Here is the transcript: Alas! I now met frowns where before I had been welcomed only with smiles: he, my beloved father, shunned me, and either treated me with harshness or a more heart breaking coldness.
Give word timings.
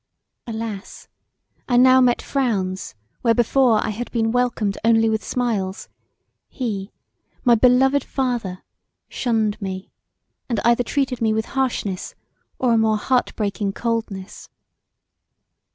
Alas! 0.47 1.07
I 1.69 1.77
now 1.77 2.01
met 2.01 2.23
frowns 2.23 2.95
where 3.21 3.35
before 3.35 3.85
I 3.85 3.89
had 3.91 4.09
been 4.11 4.31
welcomed 4.31 4.75
only 4.83 5.07
with 5.11 5.23
smiles: 5.23 5.89
he, 6.49 6.91
my 7.45 7.53
beloved 7.53 8.03
father, 8.03 8.63
shunned 9.07 9.61
me, 9.61 9.91
and 10.49 10.59
either 10.61 10.81
treated 10.83 11.21
me 11.21 11.33
with 11.33 11.45
harshness 11.53 12.15
or 12.57 12.73
a 12.73 12.77
more 12.79 12.97
heart 12.97 13.35
breaking 13.35 13.73
coldness. 13.73 14.49